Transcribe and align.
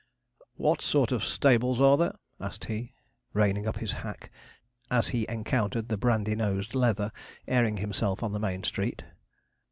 'What 0.55 0.81
sort 0.81 1.11
of 1.11 1.23
stables 1.23 1.79
are 1.79 1.95
there?' 1.95 2.15
asked 2.39 2.65
he, 2.65 2.95
reining 3.33 3.67
up 3.67 3.77
his 3.77 3.91
hack, 3.91 4.31
as 4.89 5.09
he 5.09 5.27
encountered 5.29 5.89
the 5.89 5.95
brandy 5.97 6.35
nosed 6.35 6.73
Leather 6.73 7.11
airing 7.47 7.77
himself 7.77 8.23
on 8.23 8.31
the 8.31 8.39
main 8.39 8.63
street. 8.63 9.03